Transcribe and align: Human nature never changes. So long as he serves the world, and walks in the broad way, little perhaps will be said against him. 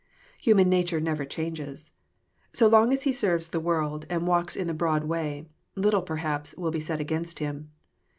Human 0.39 0.67
nature 0.67 0.99
never 0.99 1.25
changes. 1.25 1.91
So 2.53 2.67
long 2.67 2.91
as 2.91 3.03
he 3.03 3.13
serves 3.13 3.49
the 3.49 3.59
world, 3.59 4.07
and 4.09 4.25
walks 4.25 4.55
in 4.55 4.65
the 4.65 4.73
broad 4.73 5.03
way, 5.03 5.45
little 5.75 6.01
perhaps 6.01 6.55
will 6.57 6.71
be 6.71 6.79
said 6.79 6.99
against 6.99 7.37
him. 7.37 7.69